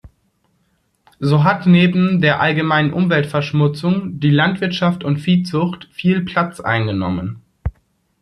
So 1.19 1.43
hat 1.43 1.67
neben 1.67 2.21
der 2.21 2.39
allgemeinen 2.41 2.91
Umweltverschmutzung 2.91 4.19
die 4.19 4.31
Landwirtschaft 4.31 5.03
und 5.03 5.19
Viehzucht 5.19 5.89
viel 5.93 6.21
Platz 6.23 6.59
eingenommen. 6.59 7.43